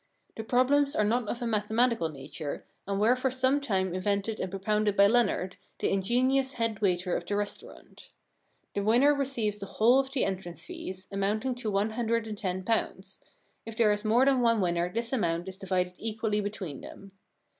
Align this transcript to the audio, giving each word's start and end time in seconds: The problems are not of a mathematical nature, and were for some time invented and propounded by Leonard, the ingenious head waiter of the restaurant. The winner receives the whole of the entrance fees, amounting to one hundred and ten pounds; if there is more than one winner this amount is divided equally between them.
The 0.35 0.43
problems 0.43 0.95
are 0.95 1.03
not 1.03 1.27
of 1.27 1.43
a 1.43 1.45
mathematical 1.45 2.09
nature, 2.09 2.65
and 2.87 2.99
were 2.99 3.15
for 3.15 3.29
some 3.29 3.61
time 3.61 3.93
invented 3.93 4.39
and 4.39 4.49
propounded 4.49 4.97
by 4.97 5.05
Leonard, 5.05 5.57
the 5.77 5.91
ingenious 5.91 6.53
head 6.53 6.81
waiter 6.81 7.15
of 7.15 7.27
the 7.27 7.35
restaurant. 7.35 8.09
The 8.73 8.81
winner 8.81 9.13
receives 9.13 9.59
the 9.59 9.67
whole 9.77 9.99
of 9.99 10.11
the 10.13 10.25
entrance 10.25 10.65
fees, 10.65 11.07
amounting 11.11 11.53
to 11.53 11.69
one 11.69 11.91
hundred 11.91 12.27
and 12.27 12.35
ten 12.35 12.63
pounds; 12.63 13.19
if 13.63 13.77
there 13.77 13.91
is 13.91 14.03
more 14.03 14.25
than 14.25 14.41
one 14.41 14.59
winner 14.59 14.91
this 14.91 15.13
amount 15.13 15.47
is 15.47 15.59
divided 15.59 15.93
equally 15.99 16.41
between 16.41 16.81
them. 16.81 17.11